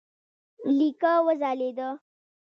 [0.77, 1.89] لیکه وځلېده.